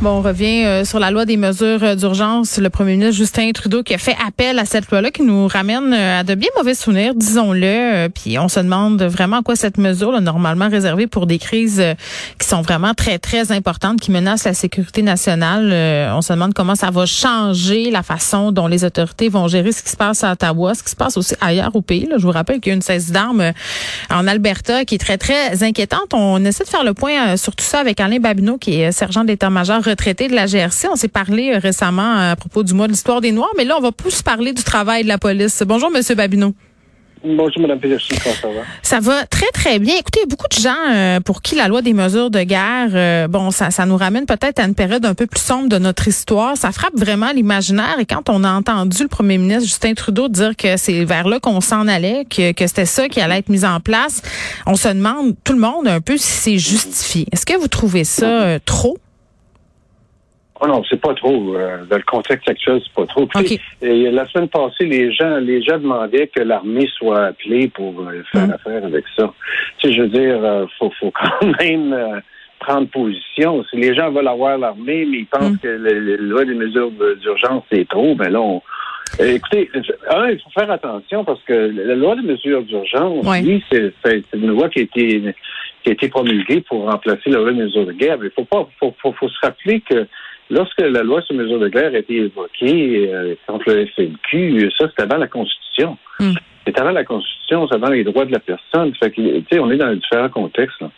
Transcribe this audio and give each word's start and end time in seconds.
Bon, 0.00 0.10
on 0.10 0.22
revient 0.22 0.64
euh, 0.64 0.84
sur 0.84 1.00
la 1.00 1.10
loi 1.10 1.24
des 1.24 1.36
mesures 1.36 1.82
euh, 1.82 1.96
d'urgence. 1.96 2.58
Le 2.58 2.70
premier 2.70 2.92
ministre 2.92 3.16
Justin 3.16 3.50
Trudeau 3.50 3.82
qui 3.82 3.94
a 3.94 3.98
fait 3.98 4.14
appel 4.24 4.60
à 4.60 4.64
cette 4.64 4.88
loi-là 4.92 5.10
qui 5.10 5.22
nous 5.22 5.48
ramène 5.48 5.92
euh, 5.92 6.20
à 6.20 6.22
de 6.22 6.36
bien 6.36 6.50
mauvais 6.56 6.76
souvenirs, 6.76 7.14
disons-le. 7.16 8.06
puis 8.06 8.38
on 8.38 8.46
se 8.46 8.60
demande 8.60 9.02
vraiment 9.02 9.38
à 9.38 9.42
quoi 9.42 9.56
cette 9.56 9.76
mesure, 9.76 10.12
là, 10.12 10.20
normalement 10.20 10.68
réservée 10.68 11.08
pour 11.08 11.26
des 11.26 11.40
crises 11.40 11.82
qui 12.38 12.46
sont 12.46 12.62
vraiment 12.62 12.94
très, 12.94 13.18
très 13.18 13.50
importantes, 13.50 14.00
qui 14.00 14.12
menacent 14.12 14.44
la 14.44 14.54
sécurité 14.54 15.02
nationale. 15.02 15.72
on 16.14 16.22
se 16.22 16.32
demande 16.32 16.54
comment 16.54 16.76
ça 16.76 16.92
va 16.92 17.04
changer 17.04 17.90
la 17.90 18.04
façon 18.04 18.52
dont 18.52 18.68
les 18.68 18.84
autorités 18.84 19.28
vont 19.28 19.48
gérer 19.48 19.72
ce 19.72 19.82
qui 19.82 19.90
se 19.90 19.96
passe 19.96 20.22
à 20.22 20.32
Ottawa, 20.32 20.74
ce 20.76 20.84
qui 20.84 20.90
se 20.90 20.96
passe 20.96 21.16
aussi 21.16 21.34
ailleurs 21.40 21.74
au 21.74 21.82
pays. 21.82 22.06
Là. 22.06 22.18
Je 22.18 22.22
vous 22.22 22.30
rappelle 22.30 22.60
qu'il 22.60 22.70
y 22.70 22.72
a 22.72 22.76
une 22.76 22.82
cesse 22.82 23.10
d'armes 23.10 23.52
en 24.10 24.26
Alberta 24.28 24.84
qui 24.84 24.94
est 24.94 24.98
très, 24.98 25.18
très 25.18 25.64
inquiétante. 25.64 26.14
On 26.14 26.44
essaie 26.44 26.64
de 26.64 26.68
faire 26.68 26.84
le 26.84 26.94
point 26.94 27.36
sur 27.36 27.56
tout 27.56 27.64
ça 27.64 27.80
avec 27.80 27.98
Alain 27.98 28.20
Babineau, 28.20 28.58
qui 28.58 28.80
est 28.80 28.92
sergent 28.92 29.24
d'état-major 29.24 29.87
retraité 29.88 30.28
de 30.28 30.34
la 30.34 30.46
GRC. 30.46 30.88
On 30.90 30.96
s'est 30.96 31.08
parlé 31.08 31.52
euh, 31.52 31.58
récemment 31.58 32.18
euh, 32.18 32.32
à 32.32 32.36
propos 32.36 32.62
du 32.62 32.74
mois 32.74 32.86
de 32.86 32.92
l'histoire 32.92 33.20
des 33.20 33.32
Noirs, 33.32 33.50
mais 33.56 33.64
là, 33.64 33.76
on 33.78 33.80
va 33.80 33.92
plus 33.92 34.22
parler 34.22 34.52
du 34.52 34.62
travail 34.62 35.02
de 35.02 35.08
la 35.08 35.18
police. 35.18 35.62
Bonjour, 35.66 35.90
Monsieur 35.90 36.14
Babineau. 36.14 36.54
Bonjour, 37.24 37.62
Mme 37.62 37.80
Peterson, 37.80 38.14
comment 38.22 38.34
ça 38.40 38.46
va? 38.46 38.60
Ça 38.80 39.00
va 39.00 39.26
très, 39.26 39.50
très 39.52 39.80
bien. 39.80 39.96
Écoutez, 39.98 40.20
beaucoup 40.28 40.46
de 40.46 40.60
gens 40.62 40.70
euh, 40.94 41.18
pour 41.18 41.42
qui 41.42 41.56
la 41.56 41.66
loi 41.66 41.82
des 41.82 41.92
mesures 41.92 42.30
de 42.30 42.44
guerre, 42.44 43.28
bon, 43.28 43.50
ça, 43.50 43.72
ça 43.72 43.86
nous 43.86 43.96
ramène 43.96 44.24
peut-être 44.24 44.60
à 44.60 44.64
une 44.64 44.76
période 44.76 45.04
un 45.04 45.14
peu 45.14 45.26
plus 45.26 45.40
sombre 45.40 45.68
de 45.68 45.78
notre 45.78 46.06
histoire. 46.06 46.56
Ça 46.56 46.70
frappe 46.70 46.94
vraiment 46.94 47.32
l'imaginaire. 47.34 47.96
Et 47.98 48.06
quand 48.06 48.30
on 48.30 48.44
a 48.44 48.52
entendu 48.52 49.02
le 49.02 49.08
premier 49.08 49.36
ministre 49.36 49.64
Justin 49.64 49.94
Trudeau 49.94 50.28
dire 50.28 50.54
que 50.54 50.76
c'est 50.76 51.04
vers 51.04 51.26
là 51.26 51.40
qu'on 51.40 51.60
s'en 51.60 51.88
allait, 51.88 52.24
que, 52.24 52.52
que 52.52 52.66
c'était 52.68 52.86
ça 52.86 53.08
qui 53.08 53.20
allait 53.20 53.38
être 53.38 53.48
mis 53.48 53.64
en 53.64 53.80
place, 53.80 54.22
on 54.66 54.76
se 54.76 54.88
demande, 54.88 55.34
tout 55.42 55.54
le 55.54 55.60
monde, 55.60 55.88
un 55.88 56.00
peu 56.00 56.16
si 56.16 56.28
c'est 56.28 56.58
justifié. 56.58 57.26
Est-ce 57.32 57.44
que 57.44 57.58
vous 57.58 57.68
trouvez 57.68 58.04
ça 58.04 58.60
trop? 58.64 58.96
Oh 60.60 60.66
non, 60.66 60.82
c'est 60.88 61.00
pas 61.00 61.14
trop. 61.14 61.54
Euh, 61.54 61.84
dans 61.88 61.96
le 61.96 62.02
contexte 62.02 62.48
actuel, 62.48 62.80
c'est 62.82 62.92
pas 62.92 63.06
trop. 63.06 63.28
la 63.80 64.26
semaine 64.26 64.48
passée, 64.48 64.86
les 64.86 65.12
gens, 65.12 65.36
les 65.36 65.62
gens 65.62 65.78
demandaient 65.78 66.26
que 66.28 66.40
l'armée 66.40 66.88
soit 66.96 67.26
appelée 67.26 67.68
pour 67.68 68.00
euh, 68.00 68.22
faire 68.32 68.48
mm. 68.48 68.52
affaire 68.52 68.84
avec 68.84 69.04
ça. 69.16 69.32
Tu 69.78 69.88
sais, 69.88 69.94
je 69.94 70.02
veux 70.02 70.08
dire, 70.08 70.38
euh, 70.42 70.66
faut, 70.78 70.90
faut 70.98 71.12
quand 71.40 71.46
même 71.60 72.22
prendre 72.58 72.88
position. 72.88 73.64
Si 73.70 73.76
les 73.76 73.94
gens 73.94 74.10
veulent 74.10 74.26
avoir 74.26 74.58
l'armée, 74.58 75.06
mais 75.06 75.18
ils 75.18 75.26
pensent 75.26 75.52
mm. 75.52 75.58
que 75.58 75.68
la 75.68 76.16
loi 76.16 76.44
des 76.44 76.54
mesures 76.54 76.90
d'urgence 77.20 77.62
c'est 77.70 77.86
trop, 77.86 78.14
ben 78.16 78.30
là, 78.30 78.40
on, 78.40 78.60
Écoutez, 79.20 79.70
un, 80.10 80.28
il 80.28 80.38
faut 80.38 80.50
faire 80.50 80.70
attention 80.70 81.24
parce 81.24 81.42
que 81.42 81.52
la 81.52 81.94
loi 81.94 82.14
des 82.14 82.22
mesures 82.22 82.62
d'urgence, 82.62 83.26
oui, 83.26 83.64
c'est 83.70 84.22
une 84.34 84.48
loi 84.48 84.68
qui 84.68 84.80
a 84.80 84.82
été 84.82 85.34
qui 85.82 85.90
a 85.90 85.92
été 85.92 86.08
promulguée 86.08 86.60
pour 86.60 86.90
remplacer 86.90 87.30
la 87.30 87.38
loi 87.38 87.52
des 87.52 87.62
mesures 87.62 87.86
de 87.86 87.92
guerre. 87.92 88.18
Mais 88.18 88.26
il 88.26 88.32
faut 88.32 88.44
pas, 88.44 88.68
faut, 88.78 88.94
faut, 89.00 89.12
faut 89.12 89.28
se 89.28 89.38
rappeler 89.42 89.80
que 89.80 90.06
Lorsque 90.50 90.80
la 90.80 91.02
loi 91.02 91.22
sur 91.22 91.34
mesure 91.34 91.58
de 91.58 91.68
guerre 91.68 91.92
a 91.94 91.98
été 91.98 92.16
évoquée 92.16 93.10
euh, 93.12 93.34
contre 93.46 93.70
le 93.70 93.86
FNQ, 93.86 94.70
ça, 94.78 94.86
c'était 94.88 95.02
avant 95.02 95.18
la 95.18 95.26
Constitution. 95.26 95.98
Hmm. 96.18 96.32
C'est 96.66 96.78
avant 96.78 96.90
la 96.90 97.04
Constitution, 97.04 97.66
c'est 97.68 97.76
avant 97.76 97.88
les 97.88 98.04
droits 98.04 98.24
de 98.24 98.32
la 98.32 98.40
personne. 98.40 98.94
Fait 98.94 99.10
que, 99.10 99.38
tu 99.38 99.44
sais, 99.50 99.58
on 99.58 99.70
est 99.70 99.76
dans 99.76 99.94
différents 99.94 100.28
contextes. 100.28 100.80
Là. 100.80 100.90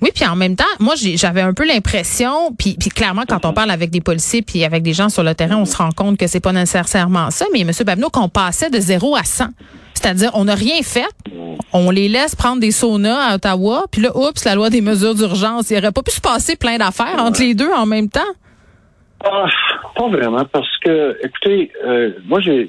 Oui, 0.00 0.10
puis 0.14 0.24
en 0.26 0.34
même 0.34 0.56
temps, 0.56 0.64
moi, 0.78 0.94
j'avais 0.96 1.42
un 1.42 1.52
peu 1.52 1.66
l'impression, 1.66 2.54
puis, 2.58 2.76
puis 2.78 2.88
clairement, 2.88 3.24
quand 3.28 3.44
on 3.44 3.52
parle 3.52 3.70
avec 3.70 3.90
des 3.90 4.00
policiers 4.00 4.40
puis 4.40 4.64
avec 4.64 4.82
des 4.82 4.94
gens 4.94 5.10
sur 5.10 5.22
le 5.22 5.34
terrain, 5.34 5.56
on 5.56 5.66
se 5.66 5.76
rend 5.76 5.90
compte 5.90 6.16
que 6.18 6.26
c'est 6.26 6.40
pas 6.40 6.52
nécessairement 6.52 7.30
ça. 7.30 7.44
Mais 7.52 7.60
M. 7.60 7.70
Babineau, 7.84 8.08
qu'on 8.08 8.30
passait 8.30 8.70
de 8.70 8.78
0 8.78 9.14
à 9.14 9.24
100. 9.24 9.46
C'est-à-dire, 9.92 10.30
on 10.32 10.44
n'a 10.44 10.54
rien 10.54 10.80
fait. 10.82 11.04
On 11.74 11.90
les 11.90 12.08
laisse 12.08 12.34
prendre 12.34 12.60
des 12.60 12.70
saunas 12.70 13.18
à 13.18 13.34
Ottawa. 13.34 13.84
Puis 13.90 14.00
là, 14.00 14.16
oups, 14.16 14.42
la 14.46 14.54
loi 14.54 14.70
des 14.70 14.80
mesures 14.80 15.14
d'urgence. 15.14 15.70
Il 15.70 15.76
aurait 15.76 15.92
pas 15.92 16.02
pu 16.02 16.12
se 16.12 16.20
passer 16.22 16.56
plein 16.56 16.78
d'affaires 16.78 17.18
entre 17.18 17.40
les 17.40 17.54
deux 17.54 17.70
en 17.70 17.84
même 17.84 18.08
temps. 18.08 18.20
Ah, 19.22 19.46
pas 19.94 20.08
vraiment, 20.08 20.44
parce 20.46 20.78
que, 20.78 21.18
écoutez, 21.22 21.70
euh, 21.84 22.12
moi, 22.24 22.40
j'ai 22.40 22.66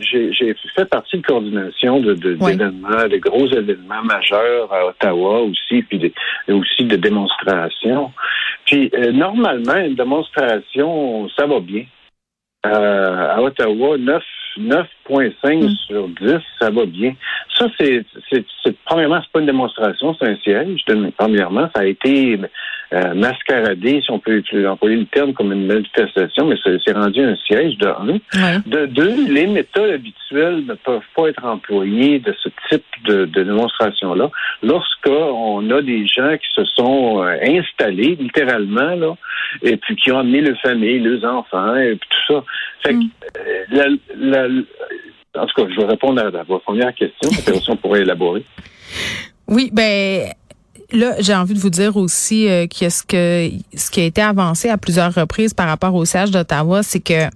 fait 0.75 0.85
partie 0.85 1.17
de 1.17 1.25
coordination 1.25 2.01
de 2.01 2.13
d'événements, 2.13 3.07
de, 3.07 3.17
gros 3.17 3.47
événements 3.47 4.03
majeurs 4.03 4.71
à 4.73 4.87
Ottawa 4.87 5.41
aussi, 5.43 5.81
puis 5.83 6.13
aussi 6.49 6.83
de 6.83 6.97
démonstrations. 6.97 8.11
Puis, 8.65 8.91
euh, 8.93 9.13
normalement, 9.13 9.77
une 9.77 9.95
démonstration, 9.95 11.29
ça 11.29 11.45
va 11.45 11.61
bien. 11.61 11.85
Euh, 12.65 13.35
à 13.35 13.41
Ottawa, 13.41 13.97
9 13.97 14.23
9.5 14.57 15.63
mm. 15.63 15.69
sur 15.87 16.07
10, 16.09 16.39
ça 16.59 16.69
va 16.69 16.85
bien. 16.85 17.13
Ça, 17.57 17.67
c'est, 17.79 18.03
c'est, 18.29 18.45
c'est 18.63 18.75
premièrement, 18.85 19.19
c'est 19.21 19.31
pas 19.31 19.39
une 19.39 19.45
démonstration, 19.45 20.15
c'est 20.19 20.27
un 20.27 20.35
siège. 20.37 20.83
Premièrement, 21.17 21.69
ça 21.73 21.81
a 21.81 21.85
été 21.85 22.37
euh, 22.93 23.13
mascaradé, 23.13 24.01
si 24.01 24.11
on 24.11 24.19
peut 24.19 24.43
employer 24.67 24.97
le 24.97 25.05
terme 25.05 25.33
comme 25.33 25.51
une 25.53 25.65
manifestation, 25.65 26.45
mais 26.45 26.55
c'est, 26.63 26.91
rendu 26.91 27.21
un 27.21 27.35
siège 27.47 27.77
de 27.77 27.87
un. 27.87 28.59
De 28.65 28.85
deux, 28.85 29.27
les 29.29 29.47
méthodes 29.47 29.91
habituelles 29.91 30.65
ne 30.65 30.73
peuvent 30.73 31.01
pas 31.15 31.29
être 31.29 31.45
employées 31.45 32.19
de 32.19 32.35
ce 32.43 32.49
type 32.69 32.83
de, 33.05 33.25
de 33.25 33.43
démonstration-là. 33.43 34.29
Lorsqu'on 34.61 35.69
a 35.71 35.81
des 35.81 36.05
gens 36.05 36.35
qui 36.37 36.47
se 36.53 36.65
sont 36.65 37.23
euh, 37.23 37.37
installés, 37.41 38.17
littéralement, 38.19 38.95
là, 38.95 39.15
et 39.63 39.77
puis 39.77 39.95
qui 39.95 40.11
ont 40.11 40.19
amené 40.19 40.41
leur 40.41 40.59
famille, 40.59 40.99
leurs 40.99 41.23
enfants, 41.23 41.75
et 41.77 41.95
puis 41.95 42.09
tout 42.09 42.33
ça. 42.33 42.43
Fait 42.83 42.93
que, 42.93 42.95
mm. 42.95 43.09
euh, 43.77 43.97
la 44.17 44.47
en 45.37 45.45
tout 45.45 45.61
cas, 45.61 45.69
je 45.73 45.79
vais 45.79 45.87
répondre 45.87 46.21
à, 46.21 46.43
votre 46.43 46.63
première 46.63 46.93
question. 46.93 47.29
Après, 47.39 47.53
on 47.69 47.75
pourrait 47.77 48.01
élaborer. 48.01 48.43
Oui, 49.47 49.69
ben 49.71 50.33
là, 50.91 51.15
j'ai 51.19 51.35
envie 51.35 51.53
de 51.53 51.59
vous 51.59 51.69
dire 51.69 51.97
aussi 51.97 52.49
euh, 52.49 52.67
que 52.67 52.89
ce 52.89 53.03
que 53.03 53.51
ce 53.75 53.89
qui 53.89 54.01
a 54.01 54.05
été 54.05 54.21
avancé 54.21 54.69
à 54.69 54.77
plusieurs 54.77 55.13
reprises 55.13 55.53
par 55.53 55.67
rapport 55.67 55.93
au 55.95 56.05
siège 56.05 56.31
d'Ottawa, 56.31 56.83
c'est 56.83 56.99
que 56.99 57.27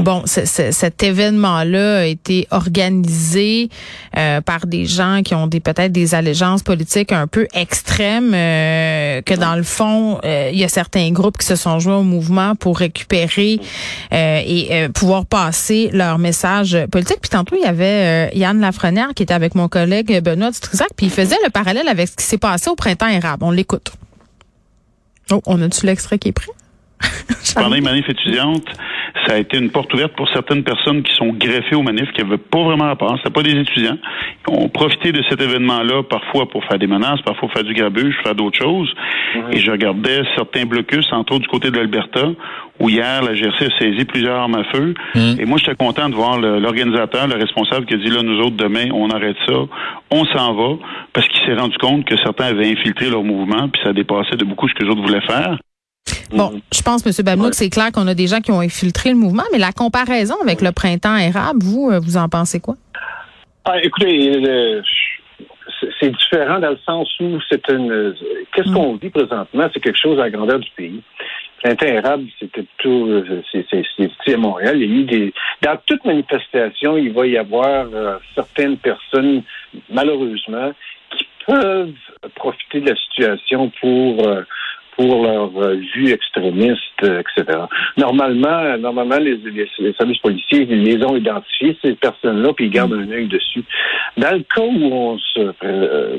Bon, 0.00 0.22
cet 0.26 1.02
événement-là 1.02 1.98
a 2.00 2.04
été 2.04 2.46
organisé 2.50 3.68
euh, 4.16 4.40
par 4.40 4.66
des 4.66 4.86
gens 4.86 5.22
qui 5.24 5.34
ont 5.34 5.46
des 5.46 5.60
peut-être 5.60 5.92
des 5.92 6.14
allégeances 6.14 6.62
politiques 6.62 7.12
un 7.12 7.26
peu 7.26 7.46
extrêmes, 7.54 8.32
euh, 8.34 9.22
que 9.22 9.34
dans 9.34 9.54
le 9.54 9.62
fond, 9.62 10.18
euh, 10.24 10.50
il 10.52 10.58
y 10.58 10.64
a 10.64 10.68
certains 10.68 11.10
groupes 11.12 11.38
qui 11.38 11.46
se 11.46 11.56
sont 11.56 11.78
joints 11.78 11.98
au 11.98 12.02
mouvement 12.02 12.54
pour 12.56 12.78
récupérer 12.78 13.60
et 14.12 14.88
pouvoir 14.94 15.26
passer 15.26 15.90
leur 15.92 16.18
message 16.18 16.76
politique. 16.90 17.18
Puis 17.20 17.30
tantôt, 17.30 17.56
il 17.56 17.62
y 17.62 17.66
avait 17.66 18.30
Yann 18.34 18.60
Lafrenière 18.60 19.10
qui 19.14 19.22
était 19.22 19.34
avec 19.34 19.54
mon 19.54 19.68
collègue 19.68 20.20
Benoît 20.22 20.50
Dutrisac, 20.50 20.88
puis 20.96 21.06
il 21.06 21.12
faisait 21.12 21.36
le 21.44 21.50
parallèle 21.50 21.88
avec 21.88 22.08
ce 22.08 22.16
qui 22.16 22.24
s'est 22.24 22.38
passé 22.38 22.70
au 22.70 22.76
printemps 22.76 23.08
érable. 23.08 23.44
On 23.44 23.50
l'écoute. 23.50 23.92
Oh, 25.30 25.40
on 25.46 25.62
a-tu 25.62 25.86
l'extrait 25.86 26.18
qui 26.18 26.28
est 26.28 26.32
prêt? 26.32 26.52
Pendant 27.54 27.70
les 27.70 27.80
manifs 27.80 28.08
étudiantes, 28.08 28.66
ça 29.26 29.34
a 29.34 29.38
été 29.38 29.58
une 29.58 29.70
porte 29.70 29.92
ouverte 29.94 30.12
pour 30.16 30.28
certaines 30.30 30.64
personnes 30.64 31.02
qui 31.02 31.14
sont 31.14 31.32
greffées 31.32 31.76
aux 31.76 31.82
manifs, 31.82 32.10
qui 32.12 32.22
n'avaient 32.22 32.38
pas 32.38 32.62
vraiment 32.62 32.86
la 32.86 32.96
part. 32.96 33.16
C'était 33.18 33.30
pas 33.30 33.42
des 33.42 33.58
étudiants. 33.58 33.98
Ils 34.48 34.54
ont 34.54 34.68
profité 34.68 35.12
de 35.12 35.22
cet 35.28 35.40
événement-là, 35.40 36.02
parfois 36.02 36.48
pour 36.48 36.64
faire 36.64 36.78
des 36.78 36.86
menaces, 36.86 37.20
parfois 37.22 37.48
pour 37.48 37.52
faire 37.52 37.64
du 37.64 37.74
grabuge, 37.74 38.14
faire 38.22 38.34
d'autres 38.34 38.58
choses. 38.58 38.92
Et 39.52 39.58
je 39.58 39.70
regardais 39.70 40.22
certains 40.36 40.64
blocus, 40.64 41.06
entre 41.12 41.34
autres 41.34 41.42
du 41.42 41.48
côté 41.48 41.70
de 41.70 41.76
l'Alberta, 41.76 42.28
où 42.80 42.88
hier, 42.88 43.22
la 43.22 43.34
GRC 43.34 43.66
a 43.66 43.78
saisi 43.78 44.04
plusieurs 44.04 44.36
armes 44.36 44.56
à 44.56 44.64
feu. 44.64 44.94
Mmh. 45.14 45.40
Et 45.40 45.44
moi, 45.44 45.58
j'étais 45.58 45.76
content 45.76 46.08
de 46.08 46.14
voir 46.14 46.38
l'organisateur, 46.38 47.28
le, 47.28 47.34
responsable 47.34 47.86
qui 47.86 47.94
a 47.94 47.96
dit, 47.96 48.08
là, 48.08 48.22
nous 48.22 48.40
autres, 48.40 48.56
demain, 48.56 48.88
on 48.92 49.10
arrête 49.10 49.36
ça, 49.46 49.54
on 50.10 50.24
s'en 50.26 50.54
va, 50.54 50.76
parce 51.12 51.28
qu'il 51.28 51.44
s'est 51.46 51.54
rendu 51.54 51.76
compte 51.78 52.04
que 52.04 52.16
certains 52.16 52.46
avaient 52.46 52.70
infiltré 52.70 53.10
leur 53.10 53.22
mouvement, 53.22 53.68
puis 53.68 53.80
ça 53.84 53.92
dépassait 53.92 54.36
de 54.36 54.44
beaucoup 54.44 54.68
ce 54.68 54.74
que 54.74 54.84
les 54.84 54.90
autres 54.90 55.02
voulaient 55.02 55.26
faire. 55.26 55.58
Bon, 56.32 56.50
mhm. 56.50 56.60
je 56.72 56.82
pense, 56.82 57.06
M. 57.06 57.12
Babnou, 57.24 57.50
que 57.50 57.56
c'est 57.56 57.70
clair 57.70 57.92
qu'on 57.92 58.06
a 58.06 58.14
des 58.14 58.26
gens 58.26 58.40
qui 58.40 58.50
ont 58.50 58.60
infiltré 58.60 59.10
le 59.10 59.16
mouvement, 59.16 59.44
mais 59.52 59.58
la 59.58 59.72
comparaison 59.72 60.34
avec 60.42 60.60
le 60.60 60.72
printemps 60.72 61.16
érable, 61.16 61.62
vous, 61.62 61.90
euh, 61.90 62.00
vous 62.00 62.16
en 62.16 62.28
pensez 62.28 62.60
quoi? 62.60 62.76
Ah, 63.64 63.80
écoutez, 63.82 64.42
c'est 66.00 66.10
différent 66.10 66.58
dans 66.58 66.70
le 66.70 66.78
sens 66.84 67.08
où 67.20 67.38
c'est 67.48 67.68
une. 67.68 68.14
Qu'est-ce 68.54 68.68
mhm. 68.68 68.74
qu'on 68.74 68.96
vit 68.96 69.10
présentement? 69.10 69.68
C'est 69.72 69.80
quelque 69.80 69.98
chose 69.98 70.18
à 70.18 70.24
la 70.24 70.30
grandeur 70.30 70.58
du 70.58 70.70
pays. 70.76 71.02
printemps 71.62 71.86
érable, 71.86 72.24
c'était 72.40 72.64
plutôt 72.76 73.22
c'est 73.52 74.34
à 74.34 74.36
Montréal. 74.36 74.80
Il 74.80 74.90
y 74.90 74.92
a 74.92 75.00
eu 75.00 75.04
des 75.04 75.34
dans 75.60 75.76
toute 75.86 76.04
manifestation, 76.04 76.96
il 76.96 77.12
va 77.12 77.26
y 77.26 77.36
avoir 77.36 77.86
certaines 78.34 78.78
personnes, 78.78 79.42
malheureusement, 79.90 80.72
qui 81.16 81.26
peuvent 81.46 81.92
profiter 82.34 82.80
de 82.80 82.90
la 82.90 82.96
situation 82.96 83.70
pour 83.80 84.26
pour 84.96 85.22
leur 85.22 85.50
euh, 85.56 85.76
vue 85.94 86.10
extrémiste, 86.10 87.02
euh, 87.02 87.20
etc. 87.20 87.58
Normalement, 87.96 88.76
normalement, 88.78 89.18
les, 89.18 89.38
services 89.96 90.18
policiers 90.18 90.66
ils 90.68 90.82
les 90.82 91.04
ont 91.04 91.16
identifiés 91.16 91.76
ces 91.82 91.94
personnes-là, 91.94 92.52
puis 92.52 92.66
ils 92.66 92.70
gardent 92.70 92.94
un 92.94 93.10
œil 93.10 93.26
dessus. 93.26 93.64
Dans 94.16 94.32
le 94.32 94.42
cas 94.42 94.62
où 94.62 94.92
on 94.92 95.18
se 95.18 95.52
euh, 95.64 96.18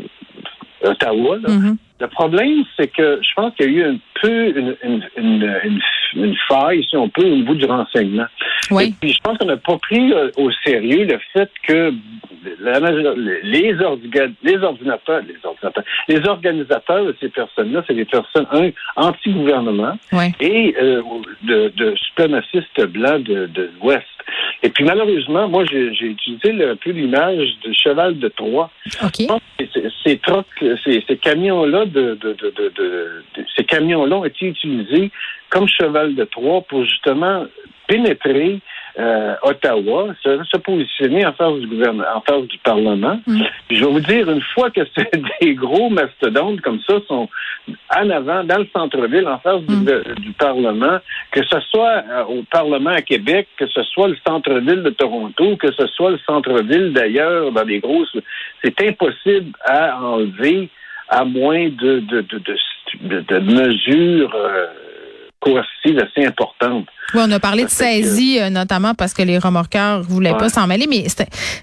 Ottawa, 0.83 1.37
là, 1.37 1.49
mm-hmm. 1.49 1.77
Le 2.03 2.09
problème, 2.09 2.65
c'est 2.75 2.89
que 2.89 3.19
je 3.21 3.33
pense 3.33 3.53
qu'il 3.55 3.71
y 3.71 3.75
a 3.75 3.77
eu 3.77 3.83
un 3.93 3.97
peu 4.21 4.57
une, 4.57 4.75
une, 4.83 5.09
une, 5.15 5.55
une, 5.63 5.81
faille, 6.47 6.85
si 6.89 6.97
on 6.97 7.09
peut, 7.09 7.25
au 7.25 7.35
niveau 7.35 7.55
du 7.55 7.65
renseignement. 7.65 8.25
Oui. 8.71 8.89
Et 8.89 8.93
puis, 8.99 9.13
je 9.13 9.19
pense 9.21 9.37
qu'on 9.37 9.45
n'a 9.45 9.57
pas 9.57 9.77
pris 9.77 10.13
euh, 10.13 10.29
au 10.37 10.51
sérieux 10.65 11.05
le 11.05 11.19
fait 11.33 11.49
que 11.67 11.93
la, 12.59 12.79
les, 13.43 13.73
ordinateurs, 13.81 14.29
les 14.43 15.37
ordinateurs, 15.43 15.83
les 16.07 16.27
organisateurs 16.27 17.05
de 17.05 17.15
ces 17.19 17.29
personnes-là, 17.29 17.83
c'est 17.87 17.93
des 17.93 18.05
personnes, 18.05 18.47
un, 18.51 18.71
anti-gouvernement 18.95 19.97
et 20.39 20.75
euh, 20.81 21.01
de, 21.43 21.71
de 21.75 21.95
suprémacistes 21.95 22.85
blancs 22.87 23.23
de, 23.23 23.47
de 23.47 23.69
l'Ouest. 23.81 24.05
Et 24.65 24.69
puis 24.69 24.85
malheureusement, 24.85 25.49
moi 25.49 25.65
j'ai 25.65 26.05
utilisé 26.05 26.63
un 26.63 26.77
peu 26.77 26.91
l'image 26.91 27.49
du 27.63 27.73
cheval 27.73 28.17
de 28.17 28.29
Troie. 28.29 28.71
Okay. 29.03 29.27
Ces, 29.59 30.19
ces, 30.83 31.03
ces 31.07 31.17
camions-là 31.17 31.85
de, 31.85 32.17
de, 32.21 32.33
de, 32.33 32.53
de, 32.75 33.23
ces 33.55 33.65
camions-là 33.65 34.15
ont 34.15 34.25
été 34.25 34.47
utilisés 34.47 35.11
comme 35.49 35.67
cheval 35.67 36.15
de 36.15 36.23
Troie 36.23 36.61
pour 36.61 36.85
justement 36.85 37.45
pénétrer 37.87 38.59
euh, 38.99 39.35
Ottawa, 39.41 40.13
se, 40.21 40.43
se, 40.43 40.57
positionner 40.57 41.25
en 41.25 41.33
face 41.33 41.55
du 41.55 41.67
gouvernement, 41.67 42.03
en 42.15 42.21
face 42.21 42.43
du 42.43 42.57
Parlement. 42.59 43.19
Mm. 43.25 43.41
Je 43.71 43.83
vais 43.83 43.91
vous 43.91 43.99
dire, 43.99 44.29
une 44.29 44.41
fois 44.53 44.69
que 44.69 44.81
des 45.41 45.55
gros 45.55 45.89
mastodontes 45.89 46.61
comme 46.61 46.79
ça 46.81 46.95
sont 47.07 47.27
en 47.95 48.09
avant, 48.09 48.43
dans 48.43 48.59
le 48.59 48.67
centre-ville, 48.75 49.27
en 49.27 49.39
face 49.39 49.61
du, 49.61 49.75
mm. 49.75 50.33
Parlement, 50.37 50.99
que 51.31 51.43
ce 51.43 51.59
soit 51.71 52.03
euh, 52.09 52.23
au 52.25 52.43
Parlement 52.51 52.91
à 52.91 53.01
Québec, 53.01 53.47
que 53.57 53.67
ce 53.67 53.81
soit 53.83 54.09
le 54.09 54.17
centre-ville 54.27 54.83
de 54.83 54.91
Toronto, 54.91 55.57
que 55.57 55.71
ce 55.71 55.87
soit 55.87 56.11
le 56.11 56.19
centre-ville 56.25 56.93
d'ailleurs, 56.93 57.51
dans 57.51 57.65
des 57.65 57.79
grosses... 57.79 58.15
C'est 58.63 58.79
impossible 58.81 59.51
à 59.65 59.99
enlever 60.01 60.69
à 61.09 61.25
moins 61.25 61.67
de, 61.69 61.99
de, 61.99 62.21
de, 62.21 63.19
de, 63.21 63.39
mesures 63.39 64.33
euh, 64.35 64.67
assez 65.51 66.25
importantes. 66.25 66.87
Oui, 67.13 67.21
on 67.23 67.31
a 67.31 67.39
parlé 67.39 67.63
de 67.65 67.69
saisie, 67.69 68.39
euh, 68.39 68.49
notamment 68.49 68.95
parce 68.95 69.13
que 69.13 69.21
les 69.21 69.37
remorqueurs 69.37 70.01
voulaient 70.01 70.35
pas 70.35 70.49
s'en 70.49 70.65
mêler, 70.65 70.87
mais 70.89 71.05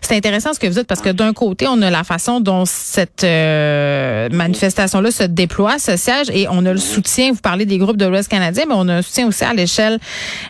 c'est 0.01 0.17
intéressant 0.17 0.53
ce 0.53 0.61
que 0.61 0.67
vous 0.69 0.75
dites 0.75 0.87
parce 0.87 1.01
que 1.01 1.11
d'un 1.11 1.33
côté, 1.33 1.67
on 1.69 1.83
a 1.83 1.91
la 1.91 2.05
façon 2.05 2.41
dont 2.41 2.65
cette 2.67 3.25
euh, 3.25 4.29
manifestation-là 4.31 5.11
se 5.11 5.25
déploie, 5.25 5.79
ce 5.79 5.97
siège, 5.97 6.29
et 6.33 6.47
on 6.49 6.65
a 6.67 6.73
le 6.73 6.79
soutien, 6.79 7.33
vous 7.33 7.41
parlez 7.41 7.67
des 7.67 7.79
groupes 7.79 7.97
de 7.97 8.07
l'Ouest 8.07 8.29
canadien, 8.29 8.65
mais 8.69 8.75
on 8.77 8.89
a 8.89 8.97
un 8.97 9.03
soutien 9.03 9.27
aussi 9.27 9.43
à 9.45 9.53
l'échelle 9.53 9.99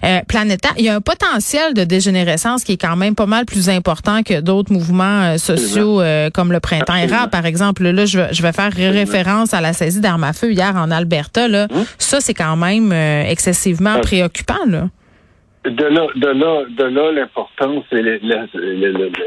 euh, 0.04 0.20
planétaire. 0.28 0.74
Il 0.76 0.84
y 0.84 0.90
a 0.90 0.96
un 0.96 1.00
potentiel 1.00 1.72
de 1.72 1.84
dégénérescence 1.84 2.62
qui 2.62 2.72
est 2.72 2.80
quand 2.80 2.96
même 2.96 3.14
pas 3.14 3.26
mal 3.26 3.46
plus 3.46 3.70
important 3.70 4.22
que 4.22 4.40
d'autres 4.40 4.72
mouvements 4.72 5.38
sociaux 5.38 6.02
comme 6.34 6.52
le 6.52 6.60
printemps 6.60 6.96
érable, 6.96 7.30
par 7.30 7.46
exemple. 7.46 7.84
Là, 7.84 8.04
je, 8.04 8.20
je 8.32 8.42
vais 8.42 8.52
faire 8.52 8.72
référence 8.72 9.54
à 9.54 9.60
la 9.60 9.72
saisie 9.72 10.00
d'armes 10.00 10.24
à 10.24 10.32
feu 10.32 10.52
hier 10.52 10.74
en 10.76 10.90
Alberta. 10.90 11.48
Là. 11.48 11.68
Hum. 11.70 11.84
Ça, 11.98 12.20
c'est 12.20 12.34
quand 12.34 12.56
même 12.56 12.92
excessivement 13.20 14.00
préoccupant. 14.00 14.64
Là 14.66 14.88
de 15.64 15.84
là, 15.84 16.06
de 16.16 16.28
là, 16.28 16.64
de 16.70 16.84
là 16.84 17.12
l'importance 17.12 17.84
et 17.92 18.00
la, 18.00 18.16
la, 18.22 18.46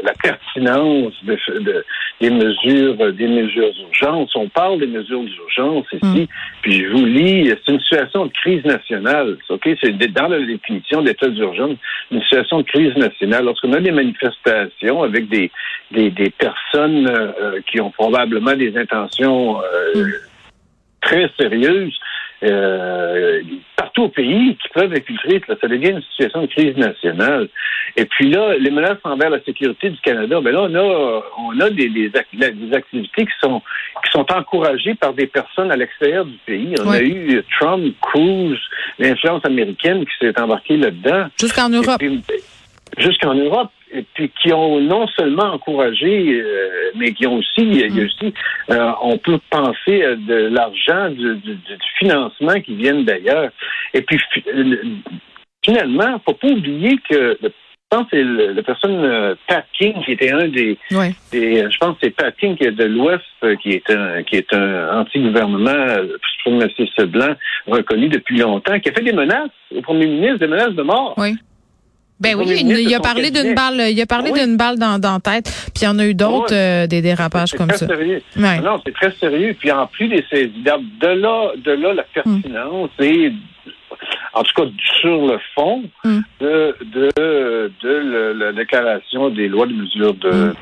la, 0.02 0.12
pertinence 0.20 1.12
de, 1.22 1.38
de, 1.60 1.84
des 2.20 2.30
mesures, 2.30 3.12
des 3.12 3.28
mesures 3.28 3.72
d'urgence. 3.72 4.34
On 4.34 4.48
parle 4.48 4.80
des 4.80 4.88
mesures 4.88 5.22
d'urgence 5.22 5.86
ici, 5.92 6.22
mm. 6.22 6.26
puis 6.62 6.84
je 6.84 6.88
vous 6.88 7.04
lis, 7.04 7.48
c'est 7.48 7.72
une 7.72 7.80
situation 7.80 8.26
de 8.26 8.32
crise 8.32 8.64
nationale. 8.64 9.38
Ok, 9.48 9.68
c'est 9.80 9.96
dans 10.12 10.26
la 10.26 10.40
définition 10.40 11.02
d'état 11.02 11.28
d'urgence, 11.28 11.76
une 12.10 12.22
situation 12.22 12.58
de 12.58 12.66
crise 12.66 12.96
nationale. 12.96 13.44
Lorsqu'on 13.44 13.72
a 13.72 13.80
des 13.80 13.92
manifestations 13.92 15.04
avec 15.04 15.28
des 15.28 15.52
des, 15.92 16.10
des 16.10 16.30
personnes 16.30 17.06
euh, 17.06 17.60
qui 17.70 17.80
ont 17.80 17.92
probablement 17.92 18.56
des 18.56 18.76
intentions 18.76 19.60
euh, 19.60 20.02
mm. 20.02 20.12
très 21.00 21.30
sérieuses 21.38 21.96
euh, 22.42 23.40
partout 23.94 24.06
au 24.06 24.08
pays 24.08 24.56
qui 24.56 24.68
peuvent 24.70 24.92
infiltrer. 24.92 25.40
ça 25.46 25.68
devient 25.68 25.90
une 25.90 26.02
situation 26.02 26.42
de 26.42 26.46
crise 26.46 26.76
nationale. 26.76 27.48
Et 27.96 28.04
puis 28.04 28.30
là, 28.30 28.56
les 28.58 28.70
menaces 28.70 28.98
envers 29.04 29.30
la 29.30 29.42
sécurité 29.42 29.90
du 29.90 29.98
Canada, 30.00 30.40
ben 30.40 30.52
là, 30.52 30.62
on 30.62 30.74
a, 30.74 31.22
on 31.38 31.60
a 31.60 31.70
des, 31.70 31.88
des, 31.88 32.10
activités 32.14 33.26
qui 33.26 33.32
sont 33.40 33.62
qui 34.04 34.10
sont 34.10 34.26
encouragées 34.32 34.94
par 34.94 35.12
des 35.12 35.26
personnes 35.26 35.70
à 35.70 35.76
l'extérieur 35.76 36.24
du 36.24 36.36
pays. 36.46 36.74
On 36.84 36.90
a 36.90 37.00
eu 37.00 37.42
Trump, 37.58 37.94
Cruz, 38.00 38.58
l'influence 38.98 39.44
américaine 39.44 40.04
qui 40.04 40.12
s'est 40.20 40.40
embarquée 40.40 40.76
là-dedans. 40.76 41.26
Jusqu'en 41.38 41.68
Europe. 41.68 42.02
Jusqu'en 42.98 43.34
Europe 43.34 43.70
et 43.94 44.04
puis 44.14 44.30
qui 44.42 44.52
ont 44.52 44.80
non 44.80 45.06
seulement 45.16 45.52
encouragé, 45.52 46.40
euh, 46.40 46.90
mais 46.96 47.12
qui 47.12 47.26
ont 47.26 47.36
aussi, 47.36 47.58
il 47.58 47.76
y 47.76 47.84
a 47.84 47.88
mm. 47.88 48.06
aussi, 48.06 48.34
euh, 48.70 48.92
on 49.02 49.16
peut 49.18 49.38
penser 49.50 50.04
à 50.04 50.16
de 50.16 50.48
l'argent, 50.48 51.10
du, 51.10 51.36
du, 51.36 51.58
financement 51.98 52.60
qui 52.60 52.74
viennent 52.74 53.04
d'ailleurs. 53.04 53.50
Et 53.94 54.02
puis 54.02 54.18
finalement, 55.64 56.20
faut 56.26 56.34
pas 56.34 56.48
oublier 56.48 56.98
que 57.08 57.38
je 57.40 57.98
pense 57.98 58.10
que 58.10 58.16
c'est 58.16 58.54
la 58.54 58.62
personne 58.64 59.36
Pat 59.46 59.64
King 59.78 59.94
qui 60.04 60.12
était 60.12 60.32
un 60.32 60.48
des, 60.48 60.76
je 60.90 61.78
pense 61.78 61.92
que 61.94 61.98
c'est 62.02 62.10
Pat 62.10 62.34
King 62.36 62.56
de 62.56 62.84
l'Ouest 62.84 63.22
qui 63.62 63.70
est 63.70 63.88
un 63.90 64.24
qui 64.24 64.36
est 64.36 64.52
un 64.52 65.00
anti-gouvernement 65.00 65.86
suprémaciste 66.36 67.02
blanc 67.02 67.34
reconnu 67.68 68.08
depuis 68.08 68.38
longtemps, 68.38 68.80
qui 68.80 68.88
a 68.88 68.92
fait 68.92 69.04
des 69.04 69.12
menaces 69.12 69.50
au 69.72 69.80
premier 69.82 70.06
ministre, 70.06 70.38
des 70.38 70.48
menaces 70.48 70.74
de 70.74 70.82
mort. 70.82 71.14
Oui. 71.16 71.36
Ben 72.20 72.36
oui, 72.36 72.46
il, 72.64 72.94
a 72.94 73.00
parlé 73.00 73.30
d'une 73.30 73.54
balle, 73.54 73.90
il 73.90 74.00
a 74.00 74.06
parlé 74.06 74.30
d'une 74.30 74.56
balle 74.56 74.78
dans, 74.78 74.98
dans 75.00 75.14
la 75.14 75.20
tête, 75.20 75.46
puis 75.74 75.82
il 75.82 75.84
y 75.84 75.88
en 75.88 75.98
a 75.98 76.06
eu 76.06 76.14
d'autres 76.14 76.54
euh, 76.54 76.86
des 76.86 77.02
dérapages 77.02 77.52
comme 77.52 77.70
ça. 77.70 77.86
Sérieux. 77.86 78.22
Non, 78.36 78.80
c'est 78.86 78.94
très 78.94 79.12
sérieux. 79.18 79.56
Puis 79.58 79.72
en 79.72 79.86
plus 79.88 80.08
des 80.08 80.24
saisies 80.30 80.62
de 80.62 81.06
là, 81.08 81.52
de 81.56 81.72
là 81.72 81.94
la 81.94 82.04
pertinence 82.04 82.90
et 83.00 83.32
en 84.34 84.42
tout 84.42 84.52
cas 84.56 84.68
sur 85.00 85.26
le 85.26 85.38
fond 85.54 85.82
hmm. 86.04 86.20
de, 86.40 86.76
de, 86.92 87.70
de, 87.82 88.32
la 88.38 88.52
déclaration 88.52 89.30
des 89.30 89.48
lois 89.48 89.66
de 89.66 89.72
mesures 89.72 90.14
hmm. 90.14 90.52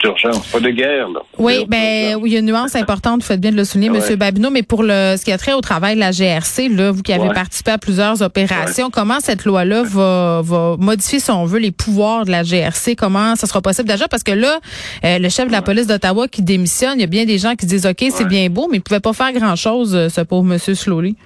d'urgence, 0.00 0.46
pas 0.48 0.60
de 0.60 0.70
guerre. 0.70 1.08
Là. 1.08 1.20
Oui, 1.38 1.64
ben 1.68 2.16
oui, 2.16 2.30
il 2.30 2.32
y 2.34 2.36
a 2.36 2.40
une 2.40 2.46
nuance 2.46 2.74
importante, 2.74 3.20
vous 3.20 3.26
faites 3.26 3.40
bien 3.40 3.52
de 3.52 3.56
le 3.56 3.64
souligner, 3.64 3.96
M. 3.96 4.16
Babineau, 4.16 4.50
mais 4.50 4.62
pour 4.62 4.82
le 4.82 5.14
ce 5.16 5.24
qui 5.24 5.32
a 5.32 5.38
trait 5.38 5.52
au 5.52 5.60
travail 5.60 5.94
de 5.94 6.00
la 6.00 6.10
GRC, 6.10 6.68
là, 6.68 6.90
vous 6.90 7.02
qui 7.02 7.12
avez 7.12 7.28
participé 7.28 7.70
à 7.70 7.78
plusieurs 7.78 8.22
opérations, 8.22 8.90
comment 8.90 9.20
cette 9.20 9.44
loi-là 9.44 9.82
va, 9.84 10.40
va 10.42 10.76
modifier, 10.78 11.20
si 11.20 11.30
on 11.30 11.44
veut, 11.44 11.58
les 11.58 11.72
pouvoirs 11.72 12.24
de 12.24 12.30
la 12.30 12.42
GRC? 12.42 12.96
Comment 12.96 13.36
ça 13.36 13.46
sera 13.46 13.60
possible? 13.60 13.88
D'agir? 13.88 14.08
Parce 14.08 14.22
que 14.22 14.32
là, 14.32 14.58
euh, 15.04 15.18
le 15.18 15.28
chef 15.28 15.46
de 15.46 15.52
la 15.52 15.62
police 15.62 15.86
d'Ottawa 15.86 16.28
qui 16.28 16.42
démissionne, 16.42 16.94
il 16.96 17.00
y 17.02 17.04
a 17.04 17.08
bien 17.08 17.24
des 17.24 17.38
gens 17.38 17.54
qui 17.54 17.66
disent 17.66 17.86
OK, 17.86 18.04
c'est 18.10 18.28
bien 18.28 18.48
beau, 18.48 18.68
mais 18.70 18.76
il 18.76 18.80
ne 18.80 18.84
pouvait 18.84 19.00
pas 19.00 19.12
faire 19.12 19.32
grand-chose, 19.32 19.94
euh, 19.94 20.08
ce 20.08 20.20
pauvre 20.22 20.52
M. 20.52 20.58
Slowly. 20.58 21.16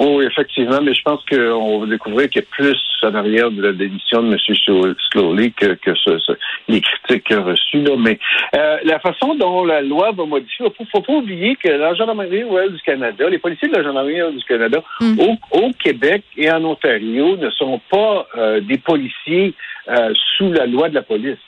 Oui, 0.00 0.24
effectivement, 0.26 0.80
mais 0.80 0.94
je 0.94 1.02
pense 1.02 1.24
qu'on 1.24 1.80
va 1.80 1.86
découvrir 1.86 2.30
qu'il 2.30 2.40
y 2.40 2.44
a 2.44 2.48
plus 2.48 2.80
en 3.02 3.14
arrière 3.16 3.50
de 3.50 3.60
la 3.60 3.72
démission 3.72 4.22
de 4.22 4.32
M. 4.32 4.94
Slowly 5.10 5.52
que, 5.52 5.74
que 5.74 5.92
ce, 5.96 6.20
les 6.68 6.80
critiques 6.80 7.34
reçues. 7.34 7.82
Là. 7.82 7.96
Mais 7.98 8.16
euh, 8.54 8.76
la 8.84 9.00
façon 9.00 9.34
dont 9.34 9.64
la 9.64 9.82
loi 9.82 10.12
va 10.12 10.24
modifier, 10.24 10.66
il 10.66 10.68
ne 10.68 10.86
faut 10.86 11.00
pas 11.00 11.12
oublier 11.12 11.56
que 11.56 11.68
la 11.68 11.94
Gendarmerie 11.94 12.44
royale 12.44 12.74
du 12.74 12.80
Canada, 12.82 13.28
les 13.28 13.38
policiers 13.38 13.66
de 13.66 13.74
la 13.74 13.82
Gendarmerie 13.82 14.22
royale 14.22 14.36
du 14.36 14.44
Canada, 14.44 14.84
mm. 15.00 15.18
au, 15.50 15.70
Québec 15.82 16.22
et 16.36 16.48
en 16.48 16.64
Ontario, 16.64 17.36
ne 17.36 17.50
sont 17.50 17.80
pas 17.90 18.28
euh, 18.36 18.60
des 18.60 18.78
policiers 18.78 19.54
euh, 19.88 20.12
sous 20.36 20.52
la 20.52 20.66
loi 20.66 20.88
de 20.90 20.94
la 20.94 21.02
police 21.02 21.38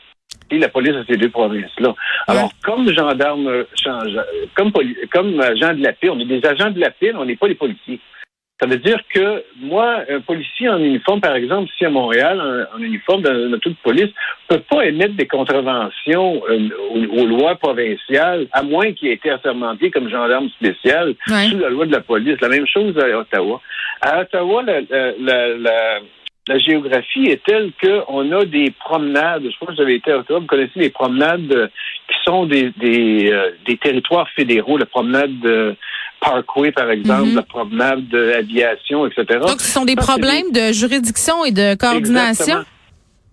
et 0.51 0.59
la 0.59 0.69
police 0.69 0.95
de 0.95 1.05
ces 1.09 1.17
deux 1.17 1.31
provinces-là. 1.31 1.95
Alors, 2.27 2.51
comme 2.65 2.93
gendarme, 2.93 3.65
comme, 4.57 4.73
comme 5.13 5.41
agent 5.41 5.75
de 5.75 5.85
la 5.85 5.93
paix, 5.93 6.09
on 6.11 6.19
est 6.19 6.25
des 6.25 6.45
agents 6.45 6.71
de 6.71 6.81
la 6.81 6.91
paix, 6.91 7.13
on 7.15 7.25
n'est 7.25 7.37
pas 7.37 7.47
des 7.47 7.55
policiers. 7.55 8.01
Ça 8.61 8.67
veut 8.67 8.77
dire 8.77 9.01
que 9.09 9.43
moi, 9.59 10.03
un 10.11 10.21
policier 10.21 10.69
en 10.69 10.79
uniforme, 10.79 11.23
par 11.23 11.35
exemple, 11.35 11.71
ici 11.73 11.87
à 11.87 11.91
Montréal, 11.91 12.69
en, 12.75 12.79
uniforme 12.79 13.23
dans 13.23 13.59
toute 13.59 13.79
police, 13.79 14.11
ne 14.51 14.57
peut 14.57 14.63
pas 14.69 14.85
émettre 14.85 15.15
des 15.15 15.27
contraventions 15.27 16.43
euh, 16.51 16.69
aux, 16.91 17.27
lois 17.27 17.55
provinciales, 17.55 18.49
à 18.53 18.63
moins 18.63 18.93
qu'il 18.93 19.09
ait 19.09 19.15
été 19.15 19.31
assermenté 19.31 19.91
comme 19.91 20.11
gendarme 20.11 20.51
spécial 20.51 21.15
sous 21.27 21.59
la 21.59 21.71
loi 21.71 21.87
de 21.87 21.93
la 21.93 22.01
police. 22.03 22.39
La 22.43 22.49
même 22.49 22.67
chose 22.67 22.99
à 22.99 23.19
Ottawa. 23.19 23.63
À 24.03 24.21
Ottawa, 24.21 24.63
la, 24.63 24.81
la, 25.19 25.57
la, 26.47 26.59
géographie 26.59 27.29
est 27.29 27.43
telle 27.45 27.71
qu'on 27.83 28.31
a 28.33 28.45
des 28.45 28.73
promenades. 28.73 29.45
Je 29.45 29.57
crois 29.57 29.69
que 29.69 29.77
vous 29.77 29.83
avez 29.83 29.95
été 29.95 30.13
à 30.13 30.19
Ottawa, 30.19 30.41
vous 30.41 30.47
connaissez 30.47 30.81
les 30.81 30.91
promenades 30.91 31.71
qui 32.09 32.17
sont 32.25 32.45
des, 32.45 32.73
des, 32.77 33.31
euh, 33.33 33.53
des 33.67 33.79
territoires 33.79 34.29
fédéraux, 34.31 34.77
la 34.77 34.87
promenade 34.87 35.77
Parkway, 36.21 36.73
par 36.73 36.91
exemple, 36.91 37.31
mm-hmm. 37.31 37.35
la 37.35 37.43
promenade 37.43 38.09
de 38.09 38.19
l'aviation, 38.19 39.07
etc. 39.07 39.41
Donc, 39.41 39.61
ce 39.61 39.73
sont 39.73 39.85
des 39.85 39.97
problèmes 39.97 40.53
de 40.53 40.73
juridiction 40.73 41.45
et 41.45 41.53
de 41.53 41.75
coordination? 41.75 42.65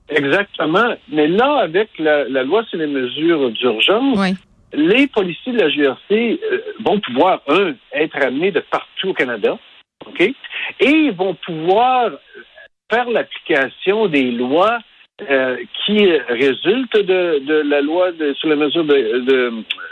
Exactement. 0.10 0.96
Mais 1.10 1.28
là, 1.28 1.58
avec 1.58 1.90
la, 2.00 2.26
loi 2.44 2.64
sur 2.70 2.80
les 2.80 2.88
mesures 2.88 3.50
d'urgence, 3.52 4.20
les 4.74 5.08
policiers 5.08 5.54
de 5.54 5.60
la 5.60 5.70
GRC 5.70 6.12
euh, 6.12 6.60
vont 6.84 7.00
pouvoir, 7.00 7.42
un, 7.48 7.74
être 7.94 8.18
amenés 8.18 8.52
de 8.52 8.60
partout 8.60 9.10
au 9.10 9.14
Canada, 9.14 9.58
OK? 10.06 10.22
Et 10.22 10.36
ils 10.80 11.14
vont 11.14 11.36
pouvoir 11.46 12.12
faire 12.90 13.10
l'application 13.10 14.08
des 14.08 14.32
lois 14.32 14.80
euh, 15.30 15.58
qui 15.86 16.06
résultent 16.30 16.98
de, 16.98 17.64
la 17.68 17.82
loi 17.82 18.12
sur 18.36 18.50
les 18.50 18.56
mesures 18.56 18.86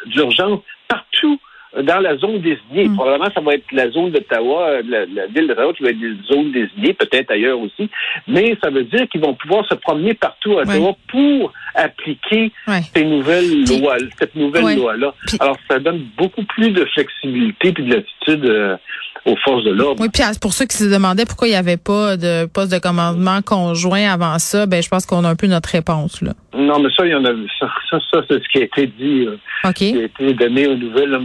d'urgence 0.06 0.60
partout 0.88 1.40
dans 1.82 2.00
la 2.00 2.18
zone 2.18 2.40
désignée. 2.40 2.88
Mm. 2.88 2.96
Probablement, 2.96 3.32
ça 3.34 3.42
va 3.42 3.54
être 3.54 3.72
la 3.72 3.90
zone 3.90 4.12
d'Ottawa, 4.12 4.82
la, 4.88 5.06
la, 5.06 5.28
ville 5.28 5.48
d'Ottawa 5.48 5.74
qui 5.74 5.84
va 5.84 5.90
être 5.90 6.00
des 6.00 6.16
zones 6.28 6.52
désignées, 6.52 6.94
peut-être 6.94 7.32
ailleurs 7.32 7.60
aussi. 7.60 7.90
Mais 8.28 8.58
ça 8.64 8.70
veut 8.70 8.84
dire 8.84 9.08
qu'ils 9.10 9.22
vont 9.22 9.34
pouvoir 9.34 9.66
se 9.68 9.76
promener 9.76 10.14
partout 10.14 10.58
à 10.58 10.62
Ottawa 10.62 10.96
pour 11.08 11.54
appliquer 11.76 12.52
ces 12.94 13.04
nouvelles 13.04 13.66
lois, 13.66 13.98
cette 14.18 14.36
nouvelle 14.36 14.78
loi-là. 14.78 15.14
Alors, 15.40 15.58
ça 15.70 15.80
donne 15.80 16.06
beaucoup 16.18 16.44
plus 16.44 16.72
de 16.72 16.86
flexibilité 16.86 17.70
et 17.70 17.72
de 17.72 17.96
latitude 17.96 18.46
euh, 18.46 18.78
aux 19.26 19.36
forces 19.38 19.64
de 19.64 19.72
l'ordre. 19.72 20.02
Oui, 20.02 20.10
puis 20.14 20.24
pour 20.40 20.54
ceux 20.54 20.66
qui 20.66 20.78
se 20.78 20.86
demandaient 20.86 21.26
pourquoi 21.26 21.48
il 21.48 21.52
n'y 21.52 21.58
avait 21.58 21.78
pas 21.78 22.16
de 22.16 22.46
poste 22.46 22.72
de 22.72 22.80
commandement 22.80 23.42
conjoint 23.42 24.12
avant 24.12 24.38
ça, 24.40 24.66
ben 24.66 24.82
je 24.82 24.90
pense 24.90 25.06
qu'on 25.06 25.24
a 25.24 25.30
un 25.30 25.36
peu 25.36 25.48
notre 25.48 25.70
réponse 25.70 26.22
là. 26.22 26.34
Non, 26.56 26.80
mais 26.80 26.90
ça, 26.96 27.06
il 27.06 27.12
y 27.12 27.16
en 27.16 27.26
a 27.26 27.32
ça, 27.60 27.68
ça, 27.90 27.98
ça 28.12 28.22
c'est 28.30 28.42
ce 28.42 28.50
qui 28.50 28.60
a 28.60 28.64
été 28.64 28.88
dit, 28.88 29.28
euh, 29.28 29.72
qui 29.74 29.98
a 29.98 30.04
été 30.04 30.34
donné 30.34 30.68
aux 30.68 30.78
nouvelles. 30.78 31.18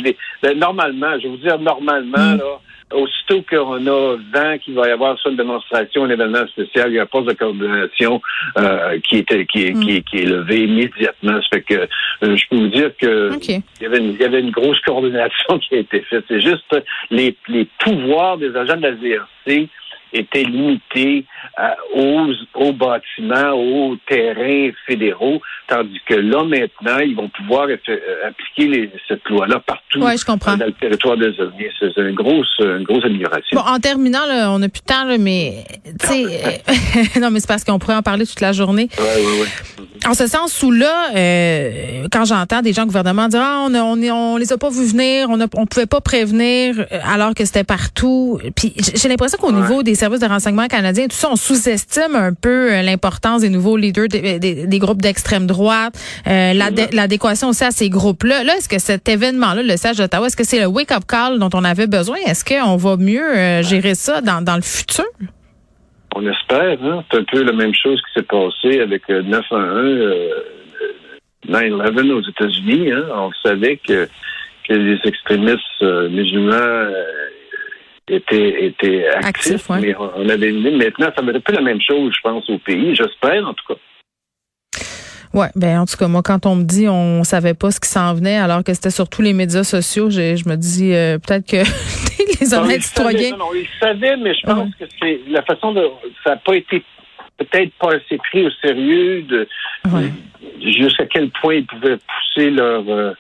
Ben, 0.42 0.59
normalement, 0.59 1.19
je 1.19 1.25
vais 1.25 1.28
vous 1.28 1.37
dire 1.37 1.59
normalement, 1.59 2.35
mm. 2.35 2.38
là, 2.38 2.61
aussitôt 2.92 3.42
qu'on 3.49 3.87
a 3.87 4.16
vent 4.16 4.59
qu'il 4.59 4.75
va 4.75 4.88
y 4.88 4.90
avoir 4.90 5.18
sur 5.18 5.30
une 5.30 5.37
démonstration, 5.37 6.04
un 6.04 6.11
événement 6.11 6.47
spécial, 6.49 6.90
il 6.90 6.94
y 6.94 6.99
a 6.99 7.02
un 7.02 7.06
poste 7.06 7.28
de 7.28 7.35
coordination 7.35 8.20
euh, 8.59 8.99
qui, 9.09 9.18
était, 9.18 9.47
qui, 9.47 9.66
est, 9.66 9.73
qui, 9.75 10.02
qui, 10.02 10.18
est 10.18 10.26
levé 10.26 10.64
immédiatement. 10.64 11.40
Ça 11.42 11.49
fait 11.52 11.62
que 11.62 11.75
euh, 11.75 12.37
je 12.37 12.44
peux 12.49 12.56
vous 12.56 12.68
dire 12.68 12.90
que 12.97 13.30
il, 13.49 13.62
y 13.80 13.87
avait 13.87 13.99
une, 13.99 14.12
il 14.12 14.20
y 14.20 14.25
avait 14.25 14.40
une 14.40 14.50
grosse 14.50 14.80
coordination 14.85 15.59
qui 15.59 15.76
a 15.76 15.78
été 15.78 16.00
faite. 16.02 16.25
C'est 16.28 16.40
juste 16.40 16.76
les, 17.11 17.37
les 17.49 17.66
pouvoirs 17.78 18.38
des 18.38 18.54
agents 18.56 18.76
de 18.76 18.82
la 18.82 18.92
VRC 20.12 20.20
étaient 20.20 20.42
limités 20.42 21.24
aux, 21.94 22.26
aux, 22.54 22.72
bâtiments, 22.72 23.52
aux 23.52 23.96
terrains 24.08 24.70
fédéraux, 24.86 25.40
tandis 25.68 26.00
que 26.06 26.14
là, 26.14 26.44
maintenant, 26.44 26.98
ils 26.98 27.14
vont 27.14 27.28
pouvoir 27.28 27.68
euh, 27.68 27.76
appliquer 28.26 28.68
les, 28.68 28.90
cette 29.08 29.28
loi-là 29.28 29.60
partout 29.60 30.00
ouais, 30.00 30.16
je 30.16 30.24
comprends. 30.24 30.56
dans 30.56 30.66
le 30.66 30.72
territoire 30.72 31.16
des 31.16 31.28
Avenus. 31.38 31.72
C'est 31.78 31.96
une 31.96 32.14
grosse, 32.14 32.58
une 32.58 32.84
grosse 32.84 33.04
amélioration. 33.04 33.60
Bon, 33.60 33.66
en 33.66 33.78
terminant, 33.78 34.26
là, 34.26 34.50
on 34.52 34.58
n'a 34.58 34.68
plus 34.68 34.80
de 34.80 34.86
temps, 34.86 35.04
là, 35.04 35.18
mais 35.18 35.64
sais, 36.00 36.24
non, 37.20 37.30
mais 37.30 37.40
c'est 37.40 37.48
parce 37.48 37.64
qu'on 37.64 37.78
pourrait 37.78 37.96
en 37.96 38.02
parler 38.02 38.26
toute 38.26 38.40
la 38.40 38.52
journée. 38.52 38.88
Ouais, 38.98 39.04
ouais. 39.04 39.48
En 40.08 40.14
ce 40.14 40.26
sens 40.26 40.62
où 40.62 40.70
là, 40.70 41.10
euh, 41.14 42.06
quand 42.10 42.24
j'entends 42.24 42.62
des 42.62 42.72
gens 42.72 42.84
au 42.84 42.86
gouvernement 42.86 43.28
dire 43.28 43.42
ah, 43.42 43.66
on, 43.66 43.74
on, 43.74 44.02
on, 44.02 44.36
les 44.38 44.52
a 44.52 44.56
pas 44.56 44.70
vu 44.70 44.86
venir, 44.86 45.28
on 45.28 45.36
ne 45.36 45.46
on 45.54 45.66
pouvait 45.66 45.86
pas 45.86 46.00
prévenir 46.00 46.74
euh, 46.78 46.98
alors 47.04 47.34
que 47.34 47.44
c'était 47.44 47.64
partout. 47.64 48.40
Puis 48.56 48.72
j'ai 48.94 49.08
l'impression 49.08 49.38
qu'au 49.38 49.52
niveau 49.52 49.82
des 49.82 50.00
services 50.00 50.21
de 50.21 50.26
renseignement 50.26 50.66
canadiens, 50.66 51.09
tout 51.09 51.16
ça, 51.16 51.28
on 51.30 51.37
sous-estime 51.37 52.14
un 52.14 52.33
peu 52.33 52.73
euh, 52.73 52.83
l'importance 52.83 53.42
des 53.42 53.50
nouveaux 53.50 53.76
leaders 53.76 54.09
des, 54.09 54.38
des, 54.38 54.78
groupes 54.78 55.02
d'extrême 55.02 55.47
droite, 55.47 55.95
euh, 56.26 56.54
l'adéquation 56.92 57.49
aussi 57.49 57.64
à 57.64 57.71
ces 57.71 57.90
groupes-là. 57.90 58.42
Là, 58.42 58.54
est-ce 58.57 58.69
que 58.69 58.78
cet 58.78 59.09
événement-là, 59.09 59.62
le 59.62 59.76
siège 59.76 59.99
d'Ottawa, 59.99 60.26
est-ce 60.26 60.37
que 60.37 60.45
c'est 60.45 60.59
le 60.59 60.66
wake-up 60.66 61.04
call 61.07 61.38
dont 61.38 61.50
on 61.52 61.64
avait 61.64 61.87
besoin? 61.87 62.16
Est-ce 62.26 62.45
qu'on 62.45 62.76
va 62.76 62.97
mieux 62.97 63.62
gérer 63.62 63.95
ça 63.95 64.23
dans, 64.23 64.42
dans 64.42 64.57
le 64.57 64.62
futur? 64.62 65.04
On 66.16 66.26
espère. 66.26 66.78
Hein? 66.83 67.04
C'est 67.11 67.19
un 67.19 67.25
peu 67.25 67.42
la 67.42 67.52
même 67.52 67.75
chose 67.75 68.00
qui 68.00 68.12
s'est 68.14 68.26
passé 68.26 68.80
avec 68.80 69.07
911, 69.09 70.33
9-11 71.47 72.12
aux 72.12 72.23
États-Unis. 72.23 72.90
Hein? 72.90 73.04
On 73.14 73.30
savait 73.42 73.76
que, 73.76 74.09
que 74.66 74.73
les 74.73 74.99
extrémistes 75.04 75.61
euh, 75.83 76.09
étaient, 78.10 78.66
étaient 78.66 79.08
actifs, 79.08 79.68
mais 79.70 79.94
on 79.96 80.28
avait 80.28 80.52
maintenant, 80.52 81.10
ça 81.16 81.22
être 81.22 81.36
un 81.36 81.40
peu 81.40 81.52
la 81.52 81.62
même 81.62 81.80
chose, 81.80 82.12
je 82.14 82.20
pense, 82.22 82.48
au 82.50 82.58
pays. 82.58 82.94
J'espère, 82.94 83.46
en 83.46 83.54
tout 83.54 83.74
cas. 83.74 83.80
Ouais, 85.32 85.46
ben 85.54 85.78
en 85.78 85.86
tout 85.86 85.96
cas 85.96 86.08
moi 86.08 86.22
quand 86.24 86.44
on 86.44 86.56
me 86.56 86.64
dit 86.64 86.88
on 86.88 87.22
savait 87.22 87.54
pas 87.54 87.70
ce 87.70 87.78
qui 87.78 87.88
s'en 87.88 88.14
venait 88.14 88.38
alors 88.38 88.64
que 88.64 88.74
c'était 88.74 88.90
sur 88.90 89.08
tous 89.08 89.22
les 89.22 89.32
médias 89.32 89.62
sociaux, 89.62 90.10
je, 90.10 90.34
je 90.34 90.48
me 90.48 90.56
dis 90.56 90.92
euh, 90.92 91.18
peut-être 91.18 91.46
que 91.46 91.58
les 92.40 92.52
honnêtes 92.52 92.82
citoyens. 92.82 93.36
non, 93.36 93.50
ils 93.54 93.68
savaient, 93.78 94.16
mais 94.16 94.34
je 94.34 94.44
pense 94.44 94.74
que 94.74 94.86
c'est 95.00 95.20
la 95.28 95.42
façon 95.42 95.72
de 95.72 95.86
ça 96.24 96.30
n'a 96.30 96.36
pas 96.36 96.56
été 96.56 96.82
peut-être 97.38 97.72
pas 97.74 97.94
assez 97.94 98.18
pris 98.18 98.44
au 98.44 98.50
sérieux 98.60 99.22
de 99.22 99.46
jusqu'à 100.62 101.06
quel 101.06 101.30
point 101.30 101.54
ils 101.54 101.66
pouvaient 101.66 101.98
pousser 101.98 102.50
leur 102.50 102.82
euh, 102.88 103.12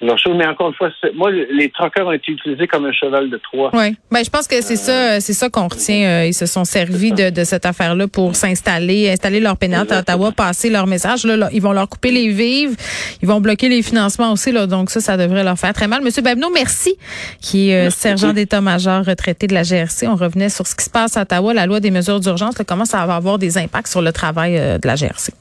mais 0.00 0.46
encore 0.46 0.68
une 0.68 0.74
fois, 0.74 0.90
moi, 1.14 1.30
les 1.30 1.70
troqueurs 1.70 2.06
ont 2.06 2.12
été 2.12 2.32
utilisés 2.32 2.66
comme 2.66 2.84
un 2.84 2.92
cheval 2.92 3.30
de 3.30 3.36
Troie. 3.38 3.70
Oui, 3.72 3.96
ben, 4.10 4.24
je 4.24 4.30
pense 4.30 4.46
que 4.46 4.60
c'est 4.60 4.76
ça, 4.76 5.20
c'est 5.20 5.32
ça 5.32 5.48
qu'on 5.48 5.68
retient. 5.68 6.06
Euh, 6.08 6.26
ils 6.26 6.34
se 6.34 6.46
sont 6.46 6.64
servis 6.64 7.12
de, 7.12 7.44
cette 7.44 7.66
affaire-là 7.66 8.08
pour 8.08 8.36
s'installer, 8.36 9.10
installer 9.10 9.40
leur 9.40 9.56
pénal 9.56 9.86
à 9.90 10.00
Ottawa, 10.00 10.32
passer 10.32 10.70
leur 10.70 10.86
message. 10.86 11.24
Là, 11.24 11.48
ils 11.52 11.62
vont 11.62 11.72
leur 11.72 11.88
couper 11.88 12.10
les 12.10 12.28
vives, 12.28 12.76
ils 13.22 13.28
vont 13.28 13.40
bloquer 13.40 13.68
les 13.68 13.82
financements 13.82 14.32
aussi. 14.32 14.52
Là, 14.52 14.66
donc 14.66 14.90
ça, 14.90 15.00
ça 15.00 15.16
devrait 15.16 15.44
leur 15.44 15.58
faire 15.58 15.72
très 15.72 15.88
mal. 15.88 16.02
Monsieur 16.02 16.22
Babneau, 16.22 16.50
merci, 16.50 16.94
qui 17.40 17.70
est 17.70 17.86
euh, 17.86 17.90
sergent 17.90 18.32
d'état-major 18.32 19.04
retraité 19.04 19.46
de 19.46 19.54
la 19.54 19.62
GRC. 19.62 20.06
On 20.06 20.16
revenait 20.16 20.48
sur 20.48 20.66
ce 20.66 20.74
qui 20.74 20.84
se 20.84 20.90
passe 20.90 21.16
à 21.16 21.22
Ottawa, 21.22 21.54
la 21.54 21.66
loi 21.66 21.80
des 21.80 21.90
mesures 21.90 22.20
d'urgence, 22.20 22.54
comment 22.66 22.84
ça 22.84 23.04
va 23.06 23.16
avoir 23.16 23.38
des 23.38 23.58
impacts 23.58 23.88
sur 23.88 24.02
le 24.02 24.12
travail 24.12 24.58
euh, 24.58 24.78
de 24.78 24.86
la 24.86 24.96
GRC. 24.96 25.32